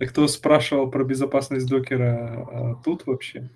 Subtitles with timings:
[0.00, 3.50] А кто спрашивал про безопасность докера а тут вообще?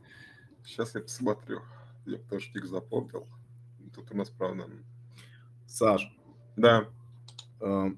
[0.64, 1.60] Сейчас я посмотрю.
[2.04, 3.26] Я тоже тик запомнил.
[3.94, 4.64] Тут у нас, правда...
[5.66, 6.10] Саш.
[6.56, 6.88] Да.
[7.60, 7.90] Э,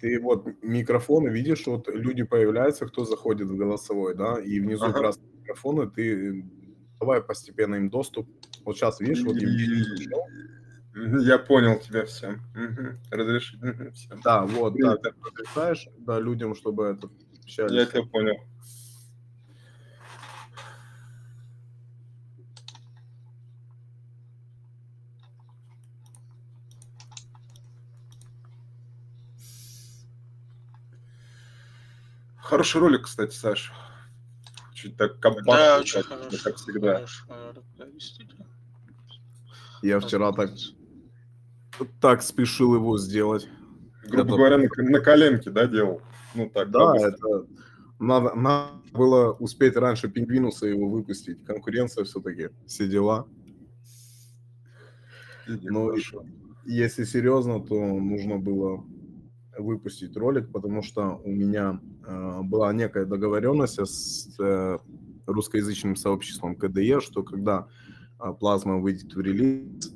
[0.00, 4.98] ты вот микрофоны видишь, вот люди появляются, кто заходит в голосовой, да, и внизу ага.
[4.98, 6.44] красные микрофоны, ты
[6.98, 8.28] давай постепенно им доступ.
[8.64, 9.36] Вот сейчас, видишь, вот
[11.22, 12.38] я понял тебя все.
[13.10, 13.60] Разрешить.
[13.94, 14.18] Все.
[14.24, 17.10] Да, вот, да, ты разрешаешь да, людям, чтобы это
[17.40, 17.72] общались.
[17.72, 18.36] Я тебя понял.
[32.36, 33.72] Хороший ролик, кстати, Саш.
[34.74, 37.06] Чуть так компактно, да, очень как, хороший, как всегда.
[39.82, 40.50] Я вчера так,
[42.00, 43.48] так спешил его сделать.
[44.02, 44.36] Грубо это...
[44.36, 46.02] говоря, на, на коленке, да, делал?
[46.34, 46.70] Ну так.
[46.70, 47.46] Да, это
[47.98, 51.44] надо, надо было успеть раньше пингвинуса его выпустить.
[51.44, 53.26] Конкуренция все-таки, все дела.
[55.46, 55.92] Но
[56.64, 58.84] если серьезно, то нужно было
[59.58, 64.78] выпустить ролик, потому что у меня э, была некая договоренность с э,
[65.26, 67.68] русскоязычным сообществом КДЕ, что когда
[68.18, 69.92] э, плазма выйдет в релиз,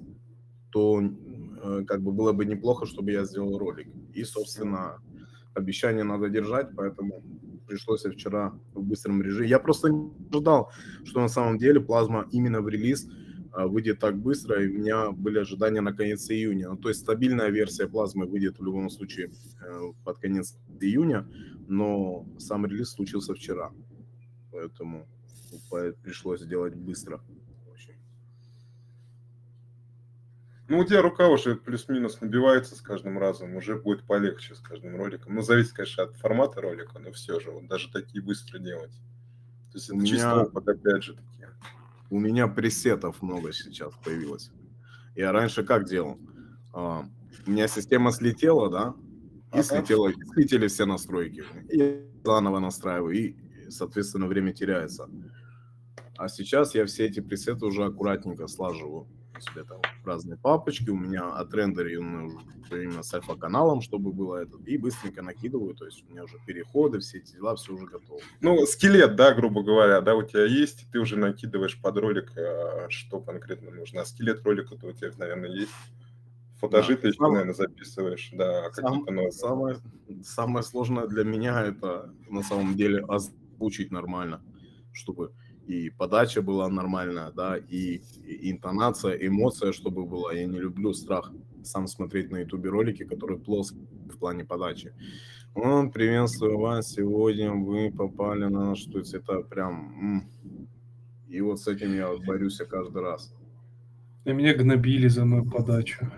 [0.70, 3.88] то э, как бы было бы неплохо, чтобы я сделал ролик.
[4.12, 4.98] И, собственно,
[5.54, 7.22] обещание надо держать, поэтому
[7.66, 9.48] пришлось вчера в быстром режиме.
[9.48, 10.70] Я просто не ожидал,
[11.04, 13.08] что на самом деле плазма именно в релиз
[13.52, 16.70] а, выйдет так быстро, и у меня были ожидания на конец июня.
[16.70, 19.30] Ну, то есть стабильная версия плазмы выйдет в любом случае
[19.62, 21.26] э, под конец июня,
[21.68, 23.72] но сам релиз случился вчера,
[24.50, 25.06] поэтому
[26.02, 27.20] пришлось сделать быстро.
[30.66, 34.96] Ну, у тебя рука уже плюс-минус набивается с каждым разом, уже будет полегче с каждым
[34.96, 35.34] роликом.
[35.34, 38.92] Ну, зависит, конечно, от формата ролика, но все же, вот даже такие быстро делать.
[39.72, 40.42] То есть это у чисто меня...
[40.42, 41.50] опыт, опять же, такие.
[42.08, 44.50] У меня пресетов много сейчас появилось.
[45.14, 46.18] Я раньше как делал?
[46.72, 47.04] А,
[47.46, 48.94] у меня система слетела, да,
[49.52, 49.62] и ага.
[49.62, 51.44] слетела, слетели все настройки.
[51.70, 53.36] И я заново настраиваю, и,
[53.68, 55.10] соответственно, время теряется.
[56.16, 59.08] А сейчас я все эти пресеты уже аккуратненько слаживаю
[59.44, 62.32] себе там разные папочки, у меня отрендерены
[62.70, 67.00] именно с альфа-каналом, чтобы было это, и быстренько накидываю, то есть у меня уже переходы,
[67.00, 68.20] все эти дела, все уже готово.
[68.40, 72.86] Ну, скелет, да, грубо говоря, да, у тебя есть, ты уже накидываешь под ролик, а,
[72.88, 75.72] что конкретно нужно, а скелет ролика-то у тебя, наверное, есть.
[76.60, 79.76] Фотожи да, ты еще, самое, наверное, записываешь, да, сам, Самое,
[80.22, 84.40] самое сложное для меня это на самом деле озвучить нормально,
[84.92, 85.32] чтобы
[85.66, 90.32] и подача была нормальная, да, и, и интонация, эмоция, чтобы была.
[90.32, 91.32] Я не люблю страх
[91.62, 94.92] сам смотреть на ютубе ролики, которые плоские в плане подачи.
[95.54, 100.28] Он, приветствую вас, сегодня вы попали на наш что это прям...
[101.28, 103.34] И вот с этим я борюсь каждый раз.
[104.24, 106.10] И меня гнобили за мою подачу,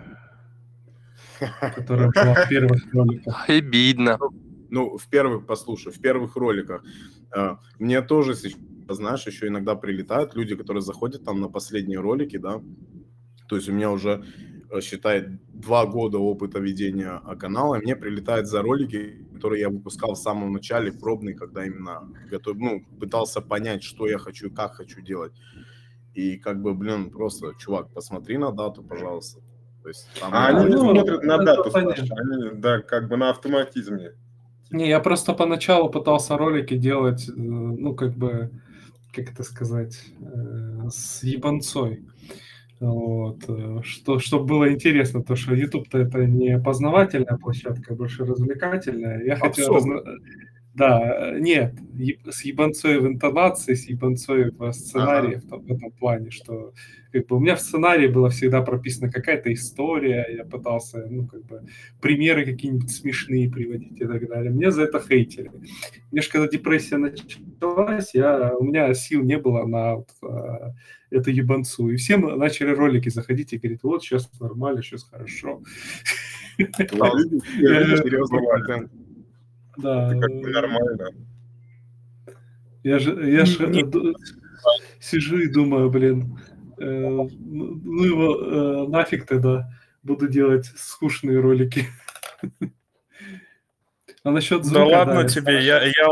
[1.75, 3.45] которая была в первых роликах.
[3.49, 4.19] Обидно.
[4.69, 6.83] Ну, в первых, послушай, в первых роликах.
[7.31, 8.59] А, мне тоже сейчас
[8.93, 12.61] знаешь, еще иногда прилетают люди, которые заходят там на последние ролики, да,
[13.47, 14.23] то есть у меня уже,
[14.71, 19.69] э, считай, два года опыта ведения а, канала, и мне прилетают за ролики, которые я
[19.69, 24.75] выпускал в самом начале, пробный, когда именно готов, ну, пытался понять, что я хочу, как
[24.75, 25.33] хочу делать.
[26.13, 29.39] И как бы, блин, просто, чувак, посмотри на дату, пожалуйста.
[29.83, 31.93] То есть, там, а они не смотрят на дату, они,
[32.55, 34.13] да, как бы на автоматизме.
[34.71, 38.51] Не, я просто поначалу пытался ролики делать, э, ну, как бы,
[39.17, 42.05] как это сказать, э, с ебанцой.
[42.79, 43.43] Вот.
[43.47, 49.23] Э, что, чтобы было интересно, то что YouTube-то это не познавательная площадка, а больше развлекательная.
[49.23, 50.01] Я хотел разно...
[50.77, 51.73] Да, нет,
[52.29, 55.39] с ебанцой в интонации, с ебанцой в сценарии ага.
[55.39, 56.71] в, том, в этом плане, что
[57.11, 61.43] как бы у меня в сценарии была всегда прописана какая-то история, я пытался, ну, как
[61.45, 61.63] бы,
[61.99, 64.51] примеры какие-нибудь смешные приводить и так далее.
[64.51, 65.49] Мне за это хейтили.
[66.11, 70.75] Мне же когда депрессия началась, я, у меня сил не было на вот, а,
[71.09, 71.89] эту ебанцу.
[71.89, 75.63] И всем начали ролики заходить и говорить, вот сейчас нормально, сейчас хорошо.
[76.57, 78.89] Серьезно,
[79.77, 80.07] да.
[80.07, 81.09] Это как бы нормально.
[82.83, 83.67] Я же, я же
[84.99, 86.39] сижу и думаю, блин,
[86.77, 89.69] э, ну его э, нафиг тогда
[90.03, 91.85] буду делать скучные ролики.
[94.23, 96.07] А насчет звука, да ладно да, тебе, я, я,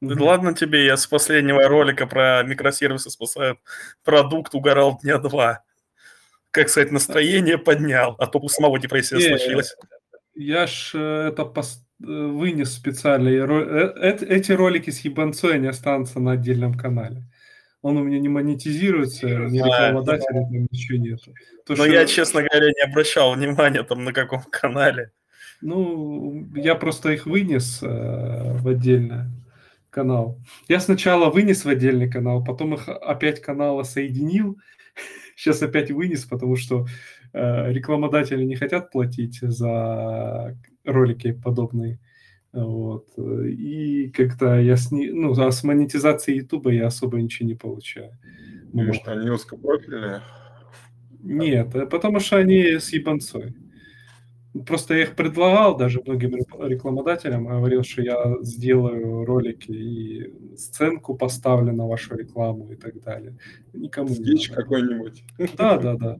[0.00, 3.58] да ладно тебе, я с последнего ролика про микросервисы спасают
[4.04, 5.64] продукт угорал дня два.
[6.52, 9.74] Как сказать, настроение поднял, а то у самого депрессия случилась.
[10.34, 11.84] Я ж э, это пос...
[12.02, 13.28] Э, вынес специально.
[13.28, 17.24] Эти ролики с ебанцой, они останутся на отдельном канале.
[17.82, 21.20] Он у меня не монетизируется, ни рекламодателя там ничего нет.
[21.66, 21.86] То, Но что...
[21.86, 25.10] я, честно говоря, не обращал внимания там на каком канале.
[25.60, 29.30] Ну, я просто их вынес э, в отдельно
[29.90, 30.40] канал.
[30.68, 34.58] Я сначала вынес в отдельный канал, потом их опять канала соединил,
[35.36, 41.98] сейчас опять вынес, потому что э, рекламодатели не хотят платить за ролики подобные.
[42.52, 43.06] Вот.
[43.18, 48.12] И как-то я с, не, ну, а с монетизацией Ютуба я особо ничего не получаю.
[48.72, 50.20] Может, они узкопрофильные?
[51.22, 53.54] Нет, э, потому что они с ебанцой.
[54.66, 61.72] Просто я их предлагал даже многим рекламодателям, говорил, что я сделаю ролики и сценку поставлю
[61.72, 63.38] на вашу рекламу и так далее.
[63.72, 65.24] Никому Скетч какой-нибудь.
[65.56, 66.18] Да, да, да.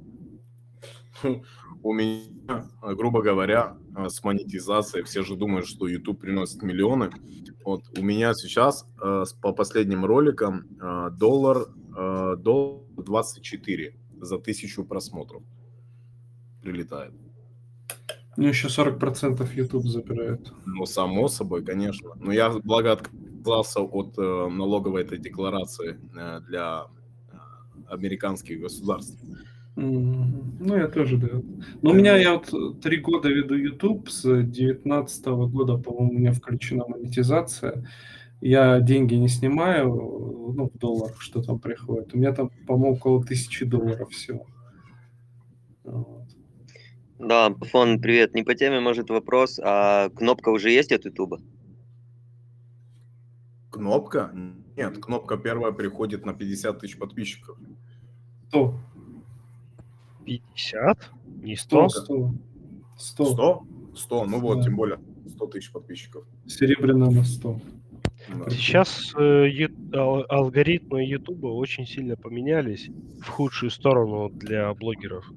[1.83, 3.77] У меня, грубо говоря,
[4.09, 7.11] с монетизацией, все же думают, что YouTube приносит миллионы.
[7.65, 11.67] Вот у меня сейчас э, по последним роликам э, доллар,
[11.97, 15.43] э, доллар 24 за тысячу просмотров
[16.63, 17.13] прилетает.
[18.37, 20.53] Ну, еще 40% YouTube забирает.
[20.65, 22.13] Ну, само собой, конечно.
[22.17, 26.87] Но я, благо, отказался от э, налоговой этой декларации э, для
[27.31, 27.37] э,
[27.89, 29.21] американских государств.
[29.75, 31.29] Ну, я тоже, да.
[31.81, 36.33] Но у меня, я вот три года веду YouTube, с 2019 года, по-моему, у меня
[36.33, 37.87] включена монетизация.
[38.43, 42.13] Я деньги не снимаю, ну, в долларах, что там приходит.
[42.13, 44.47] У меня там, по-моему, около тысячи долларов всего.
[45.85, 46.29] Вот.
[47.19, 48.35] Да, Пафон, привет.
[48.35, 49.61] Не по теме, может, вопрос.
[49.63, 51.41] А кнопка уже есть от Ютуба?
[53.71, 54.33] Кнопка?
[54.77, 57.57] Нет, кнопка первая приходит на 50 тысяч подписчиков.
[58.49, 58.75] 100.
[60.25, 61.11] 50?
[61.43, 61.89] Не 100?
[61.89, 62.35] 100.
[62.97, 63.25] 100.
[63.25, 63.67] 100?
[63.95, 64.65] 100, ну вот, да.
[64.65, 64.99] тем более
[65.29, 66.25] 100 тысяч подписчиков.
[66.47, 67.61] Серебряная на 100.
[68.29, 68.51] Да.
[68.51, 72.89] Сейчас э, алгоритмы Ютуба очень сильно поменялись
[73.21, 75.29] в худшую сторону для блогеров.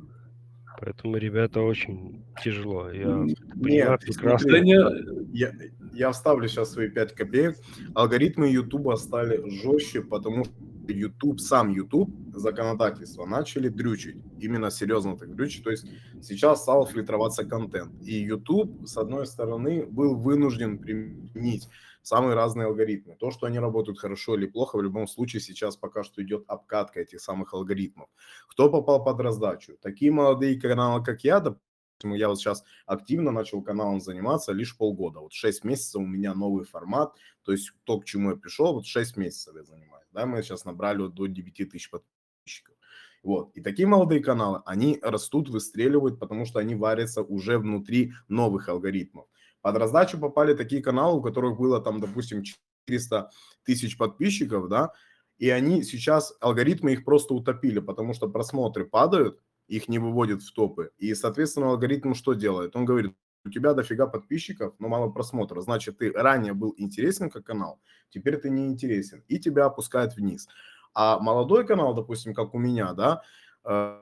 [0.80, 2.92] Поэтому, ребята, очень тяжело.
[2.92, 4.52] Я Нет, прекрасно.
[4.52, 4.78] Да не,
[5.34, 5.52] я,
[5.94, 7.58] я вставлю сейчас свои 5 копеек.
[7.94, 10.54] Алгоритмы Ютуба стали жестче, потому что
[10.88, 14.18] YouTube, сам YouTube, законодательство начали дрючить.
[14.46, 15.64] Именно серьезно так дрючить.
[15.64, 15.88] То есть
[16.22, 18.00] сейчас стал фильтроваться контент.
[18.04, 21.68] И YouTube, с одной стороны, был вынужден применить
[22.04, 23.16] самые разные алгоритмы.
[23.16, 27.00] То, что они работают хорошо или плохо, в любом случае сейчас пока что идет обкатка
[27.00, 28.08] этих самых алгоритмов.
[28.48, 29.78] Кто попал под раздачу?
[29.82, 35.22] Такие молодые каналы, как я, допустим, я вот сейчас активно начал каналом заниматься лишь полгода.
[35.22, 38.86] Вот 6 месяцев у меня новый формат, то есть то, к чему я пришел, вот
[38.86, 40.06] 6 месяцев я занимаюсь.
[40.12, 42.15] Да, мы сейчас набрали вот до 9 тысяч подписчиков.
[43.25, 43.50] Вот.
[43.56, 49.25] И такие молодые каналы, они растут, выстреливают, потому что они варятся уже внутри новых алгоритмов.
[49.62, 53.31] Под раздачу попали такие каналы, у которых было там, допустим, 400
[53.63, 54.92] тысяч подписчиков, да,
[55.39, 60.54] и они сейчас, алгоритмы их просто утопили, потому что просмотры падают, их не выводят в
[60.54, 60.92] топы.
[61.00, 62.75] И, соответственно, алгоритм что делает?
[62.75, 65.62] Он говорит, у тебя дофига подписчиков, но мало просмотра.
[65.62, 69.24] Значит, ты ранее был интересен как канал, теперь ты не интересен.
[69.27, 70.48] И тебя опускает вниз.
[70.96, 73.22] А молодой канал, допустим, как у меня, да,
[73.66, 74.00] э,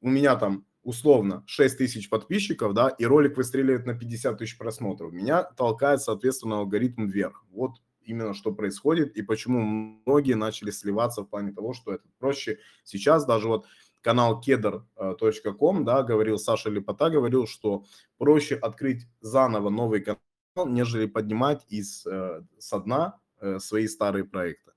[0.00, 5.12] у меня там условно 6 тысяч подписчиков, да, и ролик выстреливает на 50 тысяч просмотров,
[5.12, 7.44] меня толкает, соответственно, алгоритм вверх.
[7.50, 9.60] Вот именно что происходит и почему
[10.06, 12.58] многие начали сливаться в плане того, что это проще.
[12.84, 13.64] Сейчас даже вот
[14.02, 17.84] канал кедр.ком, да, говорил Саша Лепота, говорил, что
[18.18, 24.73] проще открыть заново новый канал, нежели поднимать из, э, со дна э, свои старые проекты.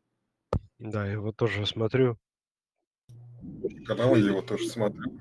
[0.80, 2.18] Да, я его тоже смотрю.
[3.86, 5.20] Канал я его тоже смотрю.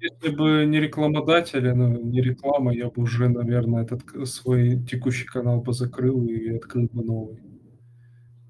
[0.00, 5.62] Если бы не рекламодатели, ну, не реклама, я бы уже, наверное, этот свой текущий канал
[5.62, 7.38] бы закрыл и открыл бы новый.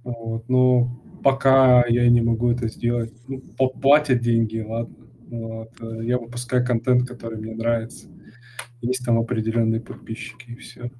[0.02, 0.48] Вот.
[0.48, 3.12] Но пока я не могу это сделать.
[3.28, 3.40] Ну,
[3.80, 4.96] платят деньги, ладно.
[5.30, 5.70] Вот.
[5.80, 8.08] Э, я выпускаю контент, который мне нравится.
[8.80, 10.90] Есть там определенные подписчики, и все.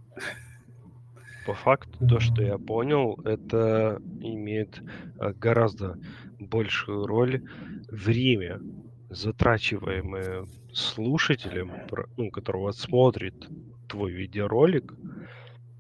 [1.48, 4.82] По факту, то, что я понял, это имеет
[5.18, 5.96] э, гораздо
[6.38, 7.42] большую роль
[7.90, 8.60] время
[9.08, 11.72] затрачиваемое слушателем,
[12.18, 13.48] ну, которого смотрит
[13.88, 14.92] твой видеоролик,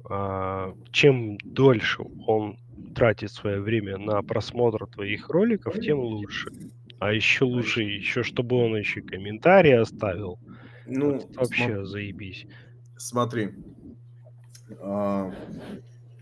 [0.08, 2.56] а, чем дольше он
[2.94, 6.50] тратит свое время на просмотр твоих роликов, тем лучше.
[6.98, 10.38] А еще лучше, еще чтобы он еще комментарии оставил.
[10.86, 11.84] Ну, вот вообще см...
[11.84, 12.46] заебись.
[12.96, 13.50] Смотри,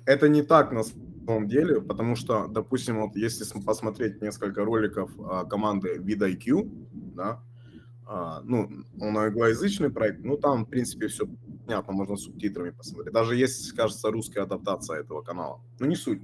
[0.06, 0.82] это не так на
[1.26, 6.70] самом деле, потому что, допустим, вот если посмотреть несколько роликов а, команды VidIQ,
[7.14, 7.42] да, а,
[8.08, 8.70] ну,
[9.00, 11.26] он англоязычный проект, ну, там, в принципе, все
[11.66, 13.12] понятно, можно субтитрами посмотреть.
[13.12, 15.60] Даже есть, кажется, русская адаптация этого канала.
[15.80, 16.20] Но не суть.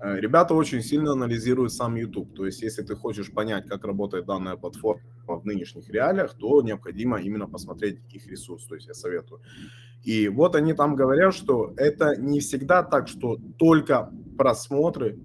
[0.00, 2.34] Э, ребята очень сильно анализируют сам YouTube.
[2.34, 7.20] То есть, если ты хочешь понять, как работает данная платформа в нынешних реалиях, то необходимо
[7.20, 8.66] именно посмотреть их ресурс.
[8.66, 9.40] То есть, я советую.
[10.02, 15.16] И вот они там говорят, что это не всегда так, что только просмотры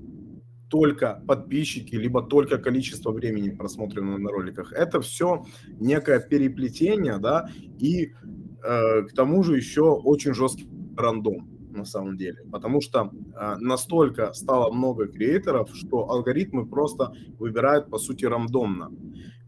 [0.69, 4.73] только подписчики, либо только количество времени просмотренного на роликах.
[4.73, 5.45] Это все
[5.79, 8.13] некое переплетение, да, и
[8.63, 14.33] э, к тому же еще очень жесткий рандом на самом деле, потому что э, настолько
[14.33, 18.91] стало много креаторов, что алгоритмы просто выбирают по сути рандомно.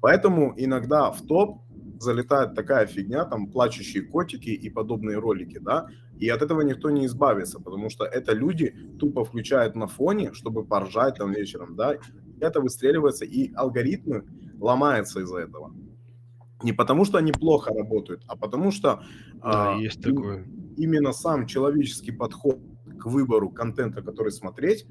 [0.02, 1.62] Поэтому иногда в топ
[2.00, 5.88] залетает такая фигня, там плачущие котики и подобные ролики, да,
[6.20, 10.66] и от этого никто не избавится, потому что это люди тупо включают на фоне, чтобы
[10.66, 11.96] поржать там вечером, да,
[12.40, 14.26] это выстреливается, и алгоритмы
[14.60, 15.74] ломаются из-за этого.
[16.62, 19.02] Не потому что они плохо работают, а потому что
[19.36, 20.46] да, а, есть такое.
[20.78, 22.60] именно сам человеческий подход
[23.00, 24.86] к выбору контента, который смотреть,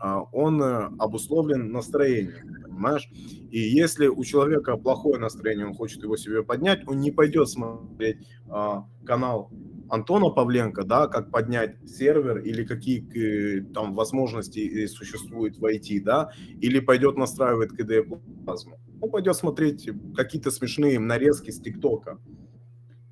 [0.00, 3.08] а, он э, обусловлен настроением понимаешь?
[3.50, 8.26] И если у человека плохое настроение, он хочет его себе поднять, он не пойдет смотреть
[8.48, 9.50] а, канал
[9.92, 16.30] Антона Павленко, да, как поднять сервер или какие э, там возможности существуют в IT, да,
[16.62, 18.02] или пойдет настраивать KDE
[18.42, 18.80] плазму.
[19.02, 22.18] Он пойдет смотреть какие-то смешные нарезки с ТикТока.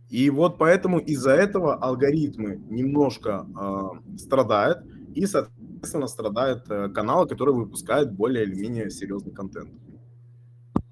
[0.08, 4.78] И вот поэтому из-за этого алгоритмы немножко э, страдают,
[5.14, 9.68] и, соответственно, страдают э, каналы, которые выпускают более или менее серьезный контент.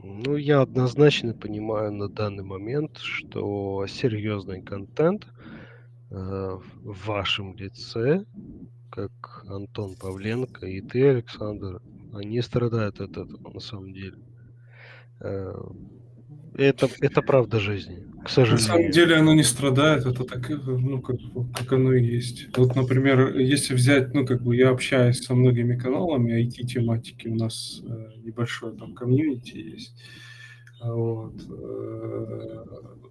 [0.02, 5.57] Ну, я однозначно понимаю на данный момент, что серьезный контент э,
[6.10, 8.24] в вашем лице,
[8.90, 11.80] как Антон Павленко и ты, Александр,
[12.12, 14.18] они страдают от этого на самом деле.
[15.20, 15.52] Э,
[16.54, 18.68] это, это правда жизни, к сожалению.
[18.68, 21.16] На самом деле оно не страдает, это так, ну, как,
[21.54, 22.56] как оно и есть.
[22.56, 27.82] Вот, например, если взять, ну, как бы я общаюсь со многими каналами IT-тематики, у нас
[27.84, 29.94] э, небольшое там комьюнити есть.
[30.82, 31.34] Вот.
[31.48, 32.64] Э,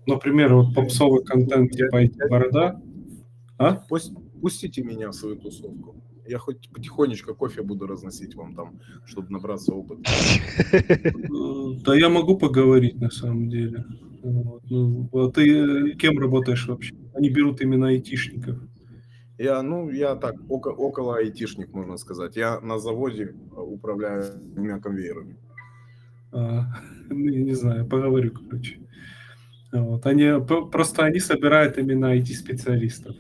[0.05, 2.81] например, вот попсовый контент типа IT-борода.
[3.57, 3.73] А?
[3.89, 5.95] Пусть, пустите меня в свою тусовку.
[6.27, 10.03] Я хоть потихонечку кофе буду разносить вам там, чтобы набраться опыта.
[11.85, 13.85] Да я могу поговорить на самом деле.
[14.23, 14.61] Вот.
[14.69, 16.95] Ну, а ты кем работаешь вообще?
[17.13, 18.57] Они берут именно айтишников.
[19.37, 22.35] Я, ну, я так, около, около айтишник, можно сказать.
[22.35, 25.37] Я на заводе управляю двумя конвейерами.
[26.31, 26.65] А,
[27.09, 28.79] ну, я не знаю, поговорю, короче.
[29.71, 30.05] Вот.
[30.05, 30.31] Они,
[30.71, 33.15] просто они собирают именно IT-специалистов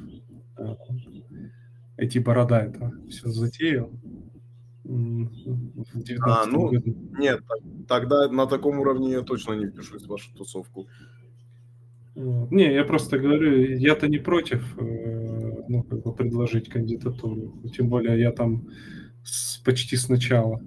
[1.97, 3.91] эти борода это все затеял.
[6.21, 6.95] А, ну, году.
[7.19, 7.41] нет,
[7.87, 10.87] тогда на таком уровне я точно не впишусь в вашу тусовку.
[12.15, 17.53] Не, я просто говорю, я-то не против э, ну, как бы предложить кандидатуру.
[17.75, 18.69] Тем более я там
[19.23, 20.61] с, почти сначала.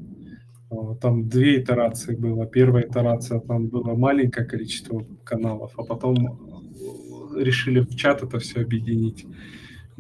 [1.01, 2.47] Там две итерации было.
[2.47, 9.27] Первая итерация там было маленькое количество каналов, а потом решили в чат это все объединить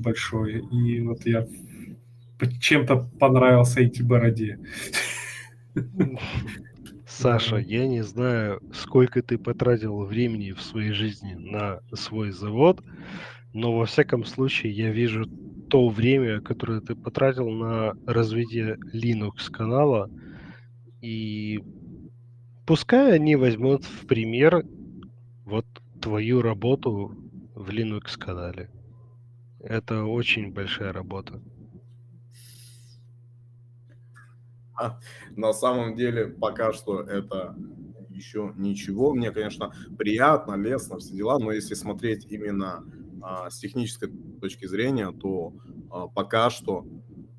[0.01, 0.61] большое.
[0.61, 1.47] И вот я
[2.61, 4.59] чем-то понравился эти бороде.
[7.07, 12.83] Саша, я не знаю, сколько ты потратил времени в своей жизни на свой завод,
[13.53, 15.27] но во всяком случае я вижу
[15.69, 20.11] то время, которое ты потратил на развитие Linux канала,
[21.03, 21.63] и
[22.67, 24.65] пускай они возьмут в пример
[25.45, 25.67] вот
[26.01, 27.15] твою работу
[27.55, 28.71] в Linux канале.
[29.63, 31.41] Это очень большая работа.
[34.75, 34.99] А,
[35.37, 37.55] на самом деле, пока что это
[38.09, 39.13] еще ничего.
[39.13, 42.85] Мне, конечно, приятно, лестно, все дела, но если смотреть именно
[43.23, 45.55] а, с технической точки зрения, то
[45.91, 46.87] а, пока что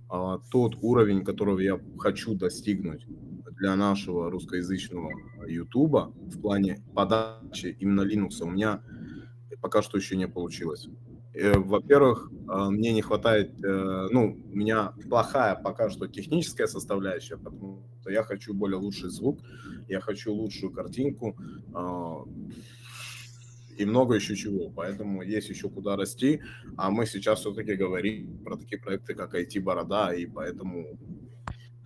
[0.10, 3.06] а, тот уровень, которого я хочу достигнуть
[3.52, 5.12] для нашего русскоязычного
[5.48, 8.82] Ютуба в плане подачи именно Linux у меня
[9.62, 10.88] пока что еще не получилось.
[11.34, 17.38] Э, во-первых, а, мне не хватает, э, ну, у меня плохая пока что техническая составляющая,
[17.38, 19.40] потому что я хочу более лучший звук,
[19.88, 21.38] я хочу лучшую картинку
[21.74, 22.24] а,
[23.78, 24.70] и много еще чего.
[24.70, 26.42] Поэтому есть еще куда расти.
[26.78, 31.00] А мы сейчас все-таки говорим про такие проекты, как IT-борода, и поэтому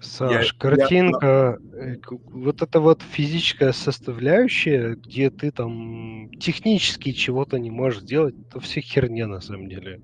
[0.06, 1.94] Саш, я, картинка, я...
[1.94, 8.60] Э, вот это вот физическая составляющая, где ты там технически чего-то не можешь сделать, это
[8.60, 10.02] все херня на самом деле.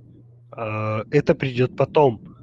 [0.51, 2.35] А, это придет потом.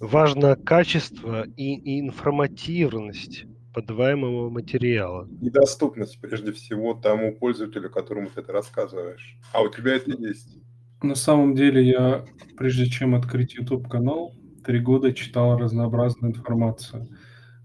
[0.00, 5.28] Важно качество и, и информативность подаваемого материала.
[5.40, 9.36] И доступность прежде всего тому пользователю, которому ты это рассказываешь.
[9.52, 10.58] А у тебя это есть.
[11.02, 12.24] На самом деле я,
[12.56, 17.08] прежде чем открыть YouTube канал, три года читал разнообразную информацию.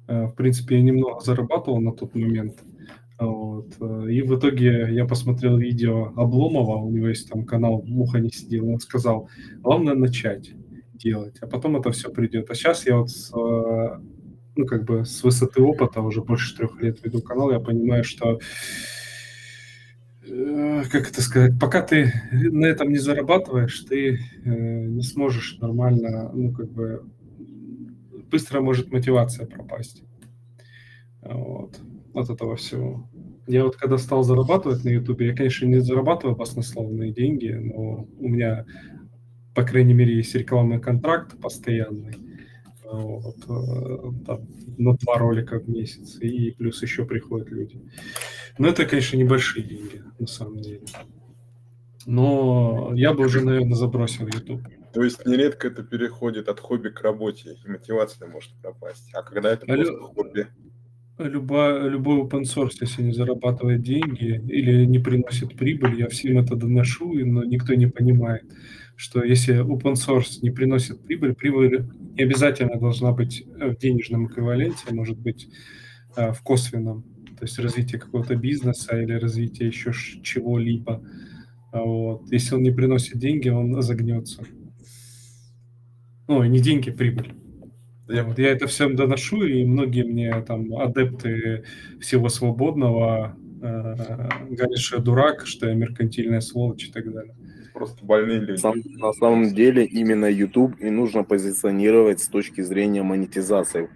[0.08, 2.60] Э, в принципе, я немного зарабатывал на тот момент.
[3.20, 3.75] Вот.
[3.79, 8.29] Э, и в итоге я посмотрел видео Обломова, у него есть там канал «Муха не
[8.29, 9.29] сидел», он сказал,
[9.62, 10.51] главное начать
[10.94, 12.50] делать, а потом это все придет.
[12.50, 14.00] А сейчас я вот с, э,
[14.56, 18.39] ну, как бы с высоты опыта, уже больше трех лет веду канал, я понимаю, что
[20.92, 26.52] как это сказать, пока ты на этом не зарабатываешь, ты э, не сможешь нормально, ну,
[26.52, 27.04] как бы,
[28.30, 30.04] быстро может мотивация пропасть.
[31.22, 31.80] Вот.
[32.14, 33.10] От этого всего.
[33.48, 38.28] Я вот когда стал зарабатывать на Ютубе, я, конечно, не зарабатываю баснословные деньги, но у
[38.28, 38.66] меня,
[39.56, 42.29] по крайней мере, есть рекламный контракт постоянный
[42.91, 47.81] вот, э, там, на два ролика в месяц, и плюс еще приходят люди.
[48.58, 50.81] Но это, конечно, небольшие деньги, на самом деле.
[52.05, 54.62] Но я бы уже, наверное, забросил YouTube.
[54.93, 59.10] То есть нередко это переходит от хобби к работе, и мотивация может пропасть.
[59.13, 60.08] А когда это просто Алло...
[60.08, 60.48] хобби?
[61.19, 66.55] Люба, любой open source, если не зарабатывает деньги или не приносит прибыль, я всем это
[66.55, 68.43] доношу, но никто не понимает,
[69.00, 71.86] что если open source не приносит прибыль, прибыль
[72.18, 75.48] не обязательно должна быть в денежном эквиваленте, может быть
[76.18, 77.06] э, в косвенном
[77.39, 81.01] то есть развитие какого-то бизнеса или развитие еще чего-либо.
[81.72, 82.29] А вот.
[82.29, 84.44] Если он не приносит деньги, он загнется.
[86.27, 87.36] Ну, не деньги, прибыль.
[88.10, 91.63] Я, вот, я это всем доношу, и многие мне там адепты
[92.01, 97.36] всего свободного э, говорят, что я дурак, что я меркантильная сволочь и так далее.
[97.74, 98.60] Просто больные люди.
[98.60, 103.90] Сам, на самом деле именно YouTube и нужно позиционировать с точки зрения монетизации.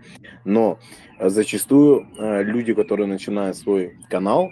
[0.46, 0.80] Но
[1.20, 4.52] зачастую э, люди, которые начинают свой канал,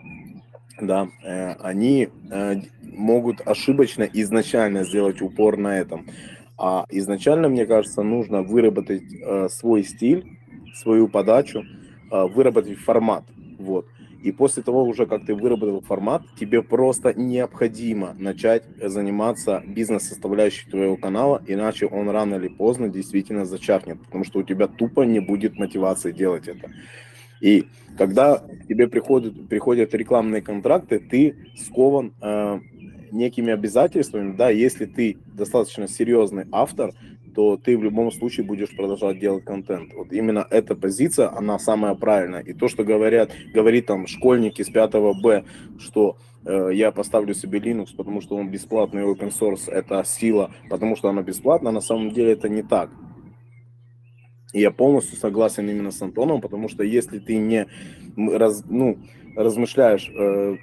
[0.79, 6.07] да, э, они э, могут ошибочно изначально сделать упор на этом.
[6.57, 9.03] А изначально, мне кажется, нужно выработать
[9.51, 10.37] свой стиль,
[10.75, 11.63] свою подачу,
[12.11, 13.23] выработать формат.
[13.57, 13.87] Вот.
[14.23, 20.95] И после того, уже как ты выработал формат, тебе просто необходимо начать заниматься бизнес-составляющей твоего
[20.95, 25.57] канала, иначе он рано или поздно действительно зачахнет, потому что у тебя тупо не будет
[25.57, 26.71] мотивации делать это.
[27.41, 27.65] И
[27.97, 32.59] когда тебе приходят, приходят рекламные контракты, ты скован э,
[33.11, 36.93] некими обязательствами, да, если ты достаточно серьезный автор,
[37.33, 39.93] то ты в любом случае будешь продолжать делать контент.
[39.93, 42.41] Вот именно эта позиция, она самая правильная.
[42.41, 44.91] И то, что говорят, говорит там школьники с 5
[45.21, 45.43] Б,
[45.79, 50.95] что э, я поставлю себе Linux, потому что он бесплатный open source, это сила, потому
[50.95, 52.89] что она бесплатна, на самом деле это не так.
[54.53, 57.67] И я полностью согласен именно с Антоном, потому что если ты не
[58.17, 58.97] раз, ну,
[59.35, 60.57] размышляешь э,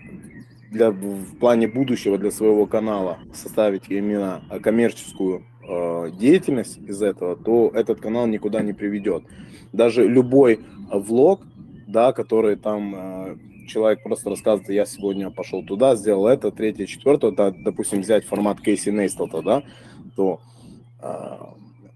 [0.70, 7.70] для, в плане будущего для своего канала, составить именно коммерческую Э, деятельность из этого, то
[7.74, 9.24] этот канал никуда не приведет.
[9.72, 11.42] Даже любой влог,
[11.86, 17.32] да, который там э, человек просто рассказывает, я сегодня пошел туда, сделал это, третье, четвертое,
[17.32, 19.62] да, допустим, взять формат Кейси Нейстата, да,
[20.16, 20.40] то
[21.02, 21.36] э,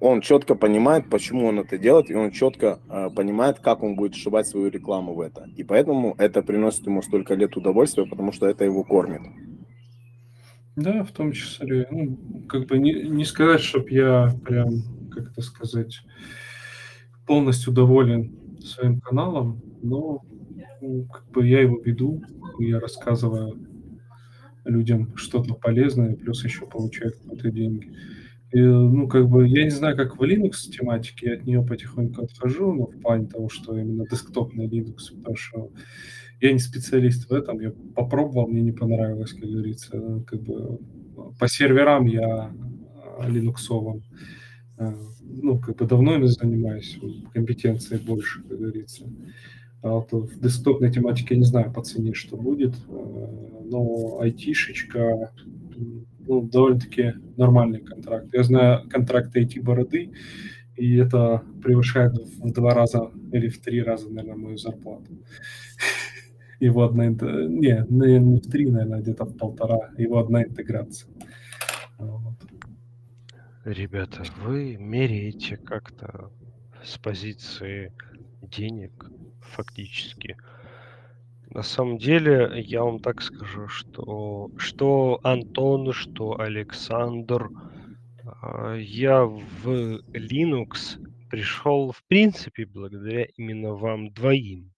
[0.01, 4.15] он четко понимает, почему он это делает, и он четко э, понимает, как он будет
[4.15, 5.49] сшивать свою рекламу в это.
[5.57, 9.23] И поэтому это приносит ему столько лет удовольствия, потому что это его кормит.
[10.77, 11.87] Да, в том числе.
[11.91, 16.01] Ну, как бы не, не сказать, чтобы я прям, как это сказать,
[17.27, 20.23] полностью доволен своим каналом, но
[20.81, 22.23] ну, как бы я его веду,
[22.59, 23.59] я рассказываю
[24.65, 27.93] людям что-то полезное, плюс еще получаю какие-то деньги.
[28.53, 32.23] И, ну, как бы, я не знаю, как в Linux тематике, я от нее потихоньку
[32.25, 35.71] отхожу, но в плане того, что именно десктопный Linux, потому что
[36.43, 40.25] я не специалист в этом, я попробовал, мне не понравилось, как говорится.
[40.27, 40.81] Как бы
[41.39, 42.53] по серверам я
[43.29, 44.03] линуксовым.
[44.77, 46.99] А, ну, как бы давно им занимаюсь,
[47.33, 49.09] компетенции больше, как говорится.
[49.83, 55.31] А вот в десктопной тематике я не знаю по цене, что будет, а, но айтишечка,
[56.27, 58.35] ну, довольно-таки нормальный контракт.
[58.35, 60.11] Я знаю контракты IT-бороды,
[60.77, 65.07] и это превышает в два раза или в три раза, наверное, мою зарплату
[66.67, 67.07] его одна...
[67.07, 69.91] Не, не в три, наверное, где-то в полтора.
[69.99, 71.11] Его одна интеграция.
[71.99, 72.35] Вот.
[73.65, 76.31] Ребята, вы меряете как-то
[76.85, 77.93] с позиции
[78.43, 80.37] денег фактически.
[81.51, 87.51] На самом деле, я вам так скажу, что что Антон, что Александр,
[88.25, 90.99] а, я в Linux
[91.29, 94.73] пришел в принципе благодаря именно вам двоим.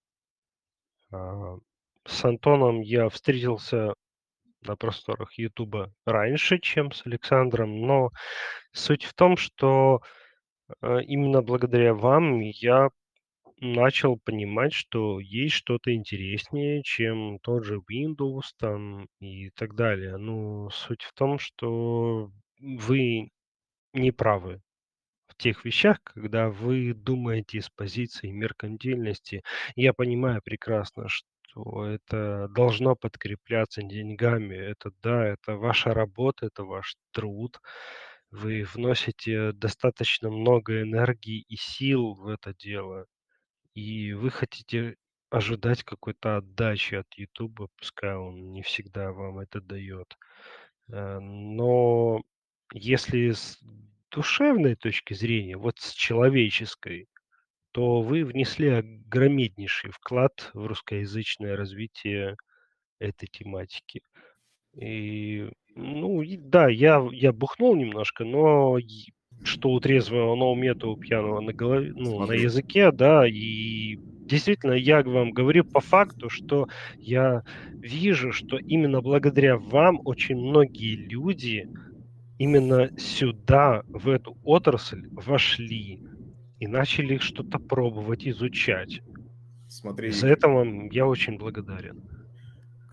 [2.05, 3.93] С Антоном я встретился
[4.61, 8.11] на просторах Ютуба раньше, чем с Александром, но
[8.71, 10.01] суть в том, что
[10.81, 12.89] э, именно благодаря вам я
[13.59, 20.17] начал понимать, что есть что-то интереснее, чем тот же Windows там и так далее.
[20.17, 23.29] Ну, суть в том, что вы
[23.93, 24.61] не правы
[25.27, 29.43] в тех вещах, когда вы думаете с позиции меркантильности.
[29.75, 34.55] Я понимаю прекрасно, что это должно подкрепляться деньгами.
[34.55, 37.59] Это да, это ваша работа, это ваш труд.
[38.31, 43.05] Вы вносите достаточно много энергии и сил в это дело
[43.75, 44.95] и вы хотите
[45.29, 50.17] ожидать какой-то отдачи от Ютуба, пускай он не всегда вам это дает.
[50.89, 52.21] Э, но
[52.73, 53.59] если с
[54.11, 57.07] душевной точки зрения, вот с человеческой,
[57.75, 62.37] то вы внесли огромнейший вклад в русскоязычное развитие
[62.99, 64.01] этой тематики.
[64.79, 68.77] И, ну, и да, я, я бухнул немножко, но
[69.43, 73.97] что у трезвого на уме, то у пьяного на голове, ну, на языке, да, и
[73.97, 80.95] действительно, я вам говорю по факту, что я вижу, что именно благодаря вам очень многие
[80.95, 81.69] люди
[82.37, 85.99] именно сюда, в эту отрасль вошли
[86.59, 89.01] и начали что-то пробовать, изучать.
[89.69, 90.11] Смотри.
[90.11, 92.03] За это вам я очень благодарен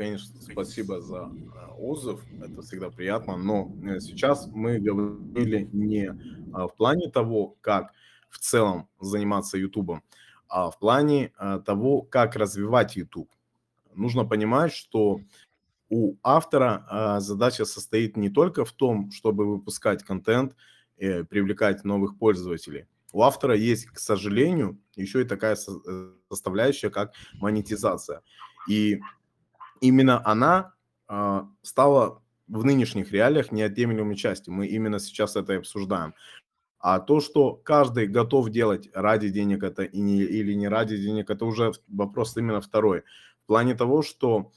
[0.02, 6.10] конечно, спасибо за э, отзыв, это всегда приятно, но э, сейчас мы говорили не
[6.52, 7.92] а, в плане того, как
[8.28, 10.00] в целом заниматься YouTube,
[10.48, 13.30] а в плане э, того, как развивать YouTube.
[13.94, 15.20] Нужно понимать, что
[15.88, 20.56] у автора задача состоит не только в том, чтобы выпускать контент,
[20.96, 22.86] привлекать новых пользователей.
[23.12, 25.56] У автора есть, к сожалению, еще и такая
[26.30, 28.22] составляющая, как монетизация.
[28.68, 29.00] И
[29.80, 30.72] именно она
[31.08, 34.54] э, стала в нынешних реалиях неотъемлемой частью.
[34.54, 36.14] Мы именно сейчас это и обсуждаем.
[36.78, 41.30] А то, что каждый готов делать ради денег это и не, или не ради денег,
[41.30, 43.02] это уже вопрос именно второй.
[43.44, 44.52] В плане того, что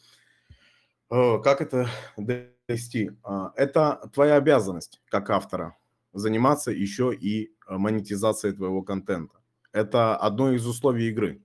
[1.11, 1.87] э, как это
[2.17, 3.11] довести?
[3.27, 5.75] Э, это твоя обязанность как автора
[6.15, 9.35] заниматься еще и монетизацией твоего контента.
[9.71, 11.41] Это одно из условий игры.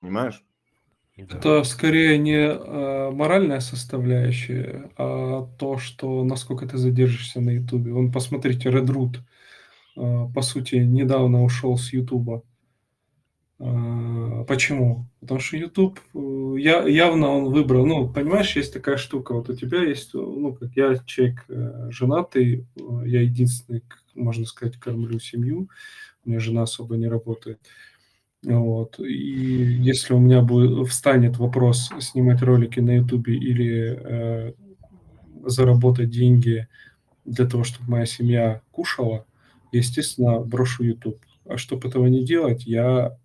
[0.00, 0.44] Понимаешь?
[1.16, 7.92] Это скорее не э, моральная составляющая, а то, что насколько ты задержишься на Ютубе.
[7.92, 9.16] Вон, посмотрите, Redroot,
[9.96, 12.42] э, по сути, недавно ушел с Ютуба.
[13.60, 15.06] Э, почему?
[15.20, 19.54] Потому что YouTube э, я, явно он выбрал, ну, понимаешь, есть такая штука, вот у
[19.54, 23.82] тебя есть, ну, как я человек э, женатый, э, я единственный,
[24.14, 25.68] можно сказать, кормлю семью,
[26.24, 27.60] у меня жена особо не работает.
[28.42, 28.98] Вот.
[28.98, 29.12] И
[29.82, 34.52] если у меня будет, встанет вопрос снимать ролики на Ютубе или э,
[35.44, 36.66] заработать деньги
[37.26, 39.26] для того, чтобы моя семья кушала,
[39.70, 41.20] естественно, брошу YouTube.
[41.46, 43.18] А чтобы этого не делать, я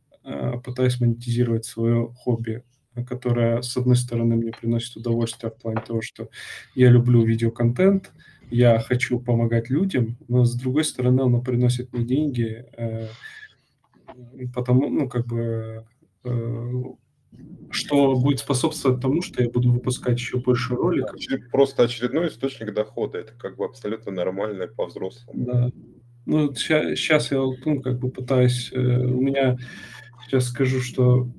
[0.63, 2.63] пытаюсь монетизировать свое хобби,
[3.07, 6.29] которое, с одной стороны, мне приносит удовольствие в плане того, что
[6.75, 8.11] я люблю видеоконтент,
[8.51, 13.07] я хочу помогать людям, но с другой стороны, оно приносит мне деньги, э,
[14.53, 15.85] потому, ну, как бы,
[16.23, 16.83] э,
[17.71, 21.19] что будет способствовать тому, что я буду выпускать еще больше роликов.
[21.51, 25.45] Просто очередной источник дохода, это как бы абсолютно нормально по-взрослому.
[25.45, 25.69] Да.
[26.25, 29.57] Ну, сейчас я, ну, как бы пытаюсь, э, у меня,
[30.25, 31.29] сейчас скажу, что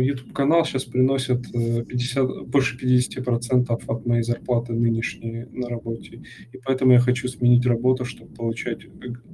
[0.00, 6.22] YouTube-канал сейчас приносит 50, э, больше 50% от моей зарплаты нынешней на работе.
[6.52, 8.80] И поэтому я хочу сменить работу, чтобы получать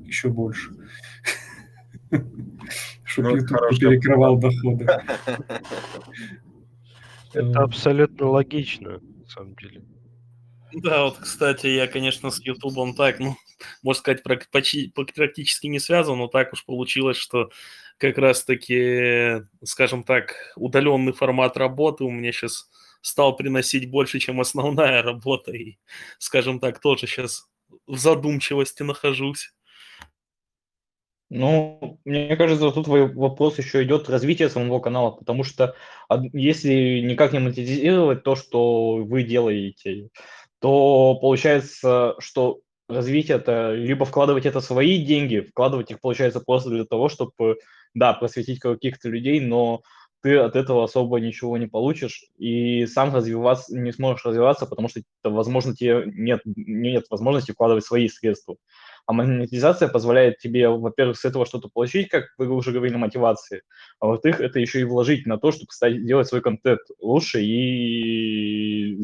[0.05, 0.73] еще больше.
[3.05, 4.87] Чтобы YouTube ну, перекрывал доходы.
[7.33, 9.83] Это абсолютно логично, на самом деле.
[10.73, 13.37] Да, вот, кстати, я, конечно, с Ютубом так, ну,
[13.83, 17.51] можно сказать, практически не связан, но так уж получилось, что
[18.01, 22.71] как раз-таки, скажем так, удаленный формат работы у меня сейчас
[23.03, 25.77] стал приносить больше, чем основная работа, и,
[26.19, 27.47] скажем так, тоже сейчас
[27.87, 29.53] в задумчивости нахожусь.
[31.29, 35.77] Ну, мне кажется, тут вопрос еще идет развитие самого канала, потому что
[36.33, 40.09] если никак не монетизировать то, что вы делаете,
[40.59, 46.85] то получается, что развитие это либо вкладывать это свои деньги, вкладывать их получается просто для
[46.85, 47.59] того, чтобы,
[47.95, 49.83] да, просветить каких-то людей, но
[50.23, 55.01] ты от этого особо ничего не получишь и сам развиваться не сможешь развиваться, потому что,
[55.25, 58.57] возможно, тебе нет, нет возможности вкладывать свои средства.
[59.07, 63.63] А монетизация позволяет тебе, во-первых, с этого что-то получить, как вы уже говорили, мотивации,
[63.99, 68.99] а во-вторых, это еще и вложить на то, чтобы стать, делать свой контент лучше и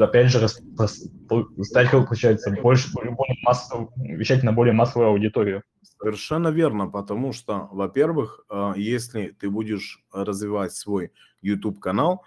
[0.00, 5.62] опять же, стать, получается, больше, более массов, вещать на более массовую аудиторию.
[5.82, 12.24] Совершенно верно, потому что, во-первых, э, если ты будешь развивать свой YouTube-канал,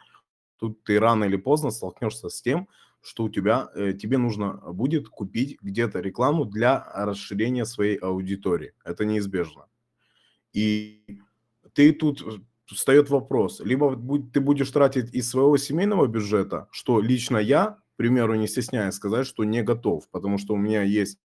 [0.57, 2.67] тут ты рано или поздно столкнешься с тем,
[3.01, 8.73] что у тебя, э, тебе нужно будет купить где-то рекламу для расширения своей аудитории.
[8.83, 9.65] Это неизбежно.
[10.53, 11.21] И
[11.73, 12.23] ты тут
[12.75, 13.95] встает вопрос, либо
[14.33, 19.27] ты будешь тратить из своего семейного бюджета, что лично я, к примеру, не стесняюсь сказать,
[19.27, 21.19] что не готов, потому что у меня есть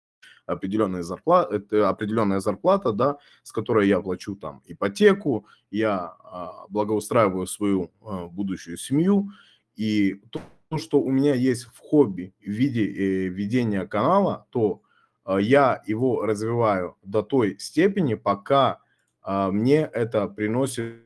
[0.46, 7.90] определенная зарплата, определенная зарплата, да, с которой я плачу там ипотеку, я а, благоустраиваю свою
[8.02, 9.30] а, будущую семью,
[9.76, 10.40] и то,
[10.78, 14.83] что у меня есть в хобби в виде э, ведения канала, то
[15.24, 18.80] а, я его развиваю до той степени, пока
[19.22, 21.03] а, мне это приносит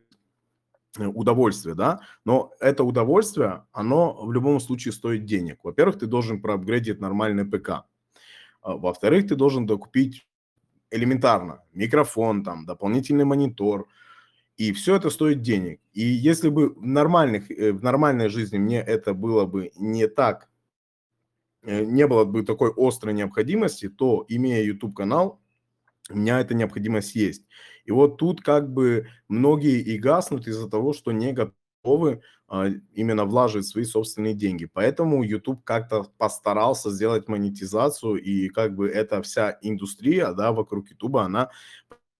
[1.06, 5.60] удовольствие, да, но это удовольствие, оно в любом случае стоит денег.
[5.62, 7.68] Во-первых, ты должен проапгрейдить нормальный ПК.
[8.62, 10.26] А, во-вторых, ты должен докупить
[10.90, 13.86] элементарно микрофон, там, дополнительный монитор,
[14.56, 15.80] и все это стоит денег.
[15.92, 20.48] И если бы в, нормальных, э, в нормальной жизни мне это было бы не так,
[21.62, 25.40] э, не было бы такой острой необходимости, то, имея YouTube-канал,
[26.10, 27.46] у меня эта необходимость есть.
[27.84, 33.24] И вот тут как бы многие и гаснут из-за того, что не готовы а, именно
[33.24, 34.66] влаживать свои собственные деньги.
[34.66, 41.16] Поэтому YouTube как-то постарался сделать монетизацию, и как бы эта вся индустрия да, вокруг YouTube,
[41.16, 41.50] она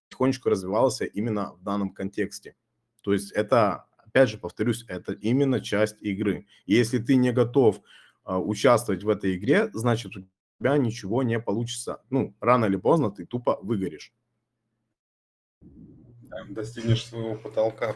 [0.08, 2.56] потихонечку развивалась именно в данном контексте.
[3.02, 6.46] То есть это, опять же, повторюсь, это именно часть игры.
[6.66, 7.80] И если ты не готов
[8.24, 10.24] а, участвовать в этой игре, значит, у
[10.58, 12.02] тебя ничего не получится.
[12.10, 14.12] Ну, рано или поздно ты тупо выгоришь.
[16.50, 17.94] Достигнешь своего потолка.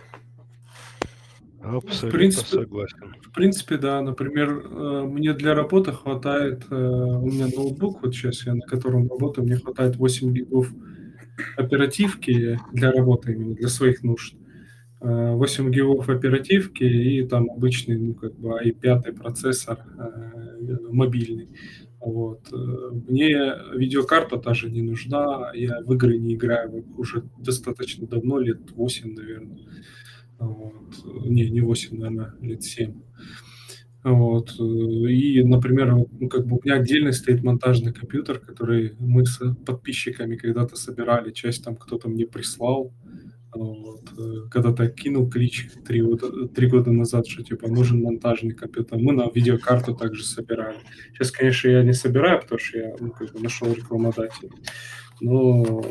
[1.61, 3.15] Абсолютно в принципе, согласен.
[3.23, 4.03] В принципе, да.
[4.03, 9.09] Например, э, мне для работы хватает, э, у меня ноутбук, вот сейчас я на котором
[9.09, 10.69] работаю, мне хватает 8 гигов
[11.57, 14.35] оперативки для работы, именно для своих нужд.
[14.99, 19.79] 8 э, гигов оперативки и там обычный, ну, как бы i5 процессор
[20.91, 21.49] мобильный.
[22.05, 22.51] Вот.
[22.51, 29.15] Мне видеокарта даже не нужна, я в игры не играю уже достаточно давно, лет 8,
[29.15, 29.59] наверное.
[30.39, 31.05] Вот.
[31.25, 33.01] Не, не 8, наверное, лет 7.
[34.03, 34.59] Вот.
[34.59, 40.35] И, например, ну, как бы у меня отдельно стоит монтажный компьютер, который мы с подписчиками
[40.35, 42.93] когда-то собирали, часть там кто-то мне прислал.
[43.55, 44.01] Вот.
[44.51, 48.99] Когда-то кинул клич три года, три года назад, что типа нужен монтажный компьютер.
[48.99, 50.79] Мы на видеокарту также собирали.
[51.13, 54.51] Сейчас, конечно, я не собираю, потому что я ну, как бы нашел рекламодателя.
[55.21, 55.85] Но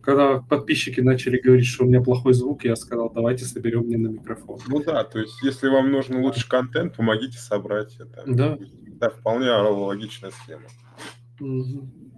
[0.00, 4.08] когда подписчики начали говорить, что у меня плохой звук, я сказал, давайте соберем мне на
[4.08, 4.60] микрофон.
[4.66, 8.22] Ну да, то есть если вам нужен лучший контент, помогите собрать это.
[8.26, 8.58] Да.
[9.00, 10.68] Да, вполне логичная схема.
[11.40, 12.11] Угу.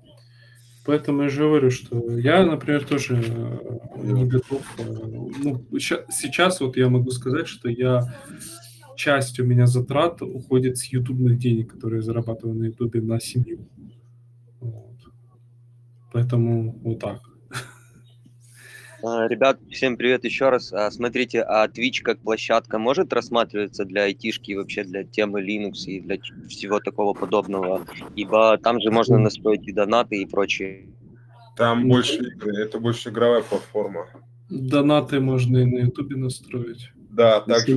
[0.84, 4.62] Поэтому я же говорю, что я, например, тоже э, не готов.
[4.78, 8.02] Э, ну, сейчас вот я могу сказать, что я
[8.96, 13.66] часть у меня затрат уходит с ютубных денег, которые я зарабатываю на ютубе на семью.
[16.12, 17.20] Поэтому вот так.
[19.06, 20.72] А, ребят, всем привет еще раз.
[20.72, 25.84] А, смотрите, а Twitch как площадка может рассматриваться для айтишки и вообще для темы Linux
[25.84, 26.16] и для
[26.48, 27.84] всего такого подобного?
[28.16, 30.88] Ибо там же можно настроить и донаты и прочее.
[31.54, 34.06] Там ну, больше игры, это больше игровая платформа.
[34.48, 36.90] Донаты можно и на Ютубе настроить.
[37.10, 37.72] Да, также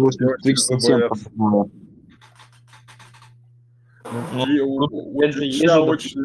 [4.47, 6.21] и у, у, у очень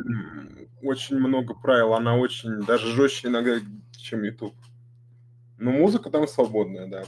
[0.80, 3.58] очень много правил, она очень даже жестче иногда,
[3.96, 4.54] чем YouTube.
[5.62, 7.04] Но музыка там свободная, да.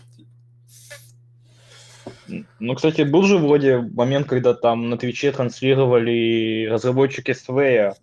[2.60, 7.94] Ну, кстати, был же вроде момент, когда там на Твиче транслировали разработчики Sway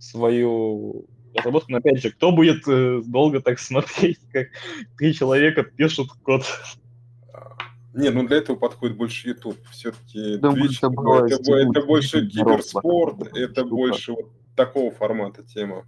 [0.00, 4.48] свою разработку, но опять же, кто будет э, долго так смотреть, как
[4.96, 6.44] три человека пишут код?
[7.92, 9.58] Не, ну для этого подходит больше YouTube.
[9.70, 15.84] Все-таки Twitch, это, это, это больше киберспорт, это больше вот такого формата тема?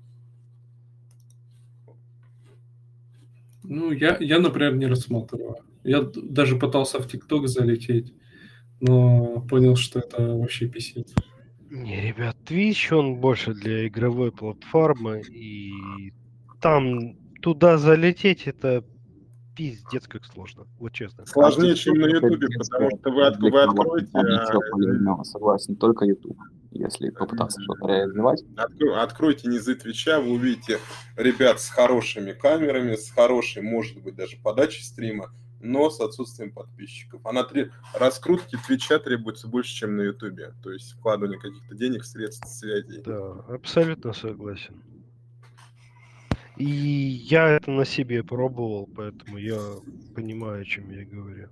[3.65, 5.57] Ну, я, я, например, не рассматриваю.
[5.85, 8.13] Я даже пытался в ТикТок залететь,
[8.81, 11.15] но понял, что это вообще писец.
[11.71, 16.13] Не, ребят, Twitch, он больше для игровой платформы, и
[16.61, 18.85] там туда залететь, это
[19.55, 21.27] пиздец как сложно, вот честно.
[21.27, 24.09] Сложнее, чем на Ютубе, потому что вы, от, вы откроете...
[24.15, 26.39] Ничего полезного, согласен, только YouTube,
[26.73, 28.43] если попытаться что-то реализовать.
[28.57, 30.79] Откро- откройте низы Твича, вы увидите
[31.17, 37.21] ребят с хорошими камерами, с хорошей, может быть, даже подачей стрима, но с отсутствием подписчиков.
[37.25, 37.71] А на три...
[37.99, 40.53] раскрутки Твича требуется больше, чем на Ютубе.
[40.63, 43.03] То есть вкладывание каких-то денег, средств, связей.
[43.03, 44.83] Да, абсолютно согласен.
[46.57, 49.59] И я это на себе пробовал, поэтому я
[50.15, 51.49] понимаю, о чем я говорю.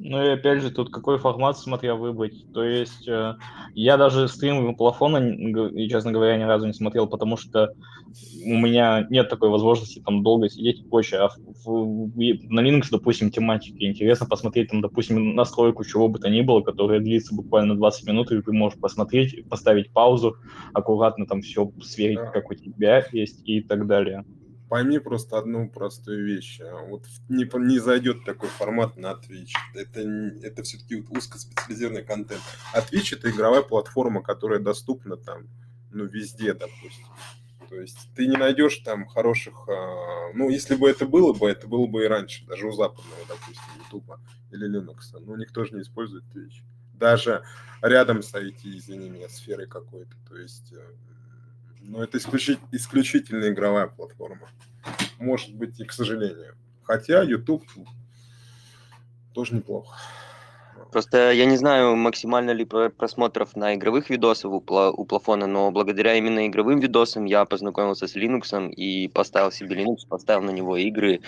[0.00, 2.46] Ну и опять же, тут какой формат смотря выбрать.
[2.54, 3.34] То есть э,
[3.74, 5.20] я даже стрим плафона,
[5.88, 7.74] честно говоря, ни разу не смотрел, потому что
[8.44, 11.20] у меня нет такой возможности там долго сидеть и прочее.
[11.22, 16.20] А в- в- в- на Linux, допустим, тематики интересно посмотреть там, допустим, настройку чего бы
[16.20, 20.36] то ни было, которая длится буквально 20 минут, и ты можешь посмотреть, поставить паузу,
[20.74, 22.26] аккуратно там все сверить, Да.
[22.30, 24.24] как у тебя есть и так далее.
[24.68, 26.60] Пойми просто одну простую вещь.
[26.60, 29.52] а, Вот не, не зайдет такой формат на Twitch.
[29.74, 30.00] Это,
[30.42, 32.42] это все-таки вот узкоспециализированный контент.
[32.74, 35.48] А Twitch это игровая платформа, которая доступна там,
[35.90, 37.06] ну, везде, допустим.
[37.68, 39.54] То есть ты не найдешь там хороших...
[39.68, 43.20] а, Ну, если бы это было бы, это было бы и раньше, даже у западного,
[43.28, 45.18] допустим, Ютуба или Linux.
[45.20, 46.62] Но никто же не использует Twitch.
[46.92, 47.42] Даже
[47.80, 50.14] рядом с IT, извини меня, сферой какой-то.
[50.28, 50.74] То есть,
[51.88, 54.48] э, ну, это исключи- исключительно игровая платформа.
[55.18, 56.54] Может быть и к сожалению.
[56.82, 57.64] Хотя YouTube
[59.34, 59.96] тоже неплохо.
[60.92, 65.46] Просто я не знаю, максимально ли про- просмотров на игровых видосах у, пла- у плафона,
[65.46, 70.50] но благодаря именно игровым видосам я познакомился с Linux и поставил себе Linux, поставил на
[70.50, 71.20] него игры,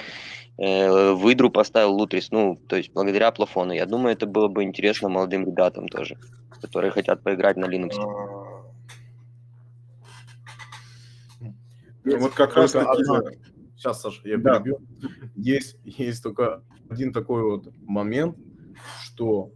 [0.57, 3.73] э, выдру поставил Лутрис, ну, то есть благодаря плафону.
[3.73, 6.16] Я думаю, это было бы интересно молодым ребятам тоже,
[6.62, 7.96] которые хотят поиграть на Linux.
[12.05, 12.87] Ну, Вот как раз таки...
[13.03, 13.23] одна-
[13.77, 14.55] Сейчас, Саша, я Да.
[14.61, 14.79] перебью.
[15.37, 18.37] Есть, есть только один такой вот момент,
[19.03, 19.53] что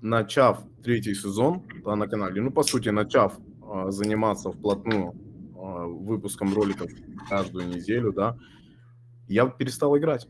[0.00, 5.14] начав третий сезон да, на канале, ну, по сути, начав а, заниматься вплотную
[5.56, 6.90] а, выпуском роликов
[7.28, 8.36] каждую неделю, да,
[9.28, 10.28] я перестал играть.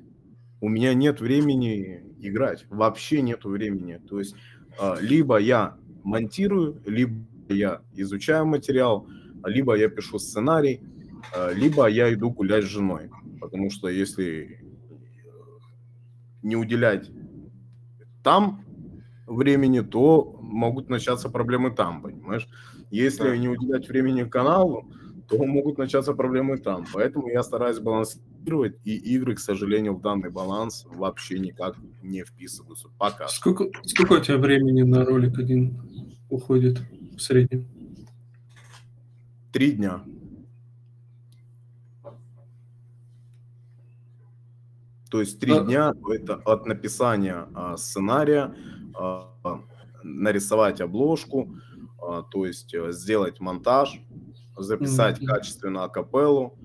[0.61, 4.01] У меня нет времени играть, вообще нету времени.
[4.09, 4.37] То есть
[4.79, 7.15] а, либо я монтирую, либо
[7.49, 9.07] я изучаю материал,
[9.45, 10.81] либо я пишу сценарий,
[11.55, 13.11] либо я иду гулять с женой.
[13.41, 14.61] Потому что если
[16.43, 17.11] не уделять
[18.23, 18.65] там
[19.27, 22.49] времени, то могут начаться проблемы там, понимаешь?
[22.91, 23.37] Если Да.
[23.37, 24.91] не уделять времени каналу,
[25.27, 26.85] то могут начаться проблемы там.
[26.93, 32.89] Поэтому я стараюсь балансировать, и игры, к сожалению, в данный баланс вообще никак не вписываются.
[32.99, 33.29] Пока.
[33.29, 35.81] Сколько, сколько у тебя времени на ролик один
[36.29, 36.81] уходит
[37.17, 37.67] в среднем?
[39.53, 40.03] Три дня.
[45.15, 48.53] То есть три дня это от написания а, сценария,
[48.99, 49.31] а,
[50.03, 51.55] нарисовать обложку,
[52.03, 54.01] а, то есть э, сделать монтаж,
[54.57, 56.59] записать качественно акапеллу,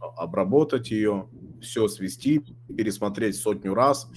[0.00, 1.28] обработать ее,
[1.60, 2.44] все свести,
[2.76, 4.10] пересмотреть сотню раз,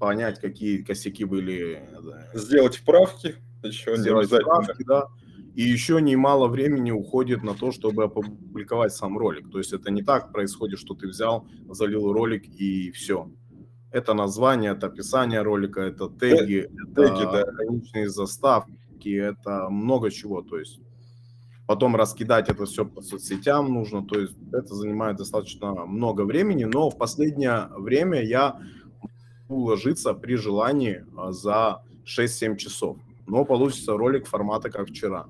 [0.00, 1.88] понять, какие косяки были,
[2.32, 5.06] э, Сделать вправки, еще сделать справки, да.
[5.58, 9.50] И еще немало времени уходит на то, чтобы опубликовать сам ролик.
[9.50, 13.28] То есть это не так происходит, что ты взял, залил ролик и все.
[13.90, 17.42] Это название, это описание ролика, это теги, теги, это да.
[17.42, 20.42] ограниченные заставки, это много чего.
[20.42, 20.78] То есть
[21.66, 24.06] потом раскидать это все по соцсетям нужно.
[24.06, 28.60] То есть это занимает достаточно много времени, но в последнее время я
[29.48, 32.98] уложиться при желании а, за 6-7 часов.
[33.26, 35.26] Но получится ролик формата, как вчера.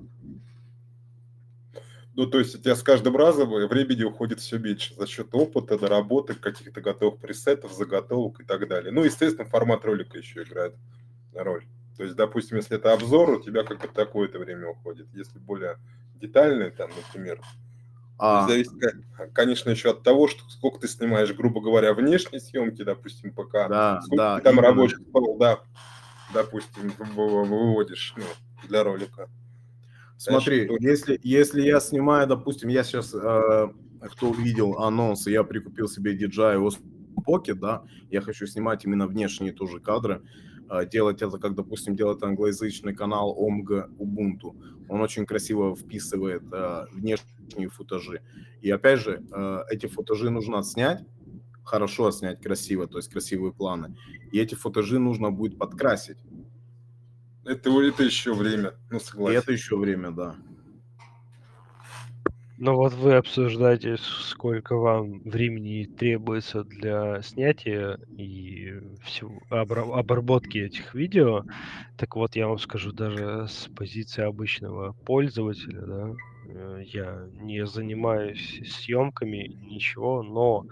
[2.19, 5.79] Ну, то есть у тебя с каждым разом времени уходит все меньше за счет опыта,
[5.79, 8.91] доработок, каких-то готовых пресетов, заготовок и так далее.
[8.91, 10.75] Ну, естественно, формат ролика еще играет
[11.33, 11.65] роль.
[11.95, 15.07] То есть, допустим, если это обзор, у тебя как бы такое-то время уходит.
[15.13, 15.77] Если более
[16.15, 17.39] детальный, там, например,
[18.17, 22.83] А, зависит, ко- конечно, еще от того, что сколько ты снимаешь, грубо говоря, внешней съемки,
[22.83, 24.37] допустим, ПК, да, сколько да.
[24.39, 24.67] ты там именно.
[24.67, 24.99] рабочих
[25.39, 25.61] да,
[26.33, 28.23] допустим, выводишь ну,
[28.67, 29.29] для ролика.
[30.19, 33.67] Смотри, если, если я снимаю, допустим, я сейчас, э,
[34.01, 36.83] кто видел анонсы, я прикупил себе DJI Osmo
[37.25, 40.21] Pocket, да, я хочу снимать именно внешние тоже кадры,
[40.69, 44.55] э, делать это, как, допустим, делает англоязычный канал OMG Ubuntu.
[44.89, 48.21] Он очень красиво вписывает э, внешние футажи.
[48.61, 50.99] И опять же, э, эти футажи нужно отснять,
[51.63, 53.95] хорошо отснять, красиво, то есть красивые планы.
[54.33, 56.17] И эти футажи нужно будет подкрасить.
[57.49, 59.39] Это, это еще время, ну, И согласен.
[59.39, 60.35] это еще время, да.
[62.59, 70.93] Ну вот вы обсуждаете, сколько вам времени требуется для снятия и всего обра- обработки этих
[70.93, 71.43] видео.
[71.95, 76.13] Так вот, я вам скажу, даже с позиции обычного пользователя, да,
[76.53, 80.65] э, я не занимаюсь съемками, ничего, но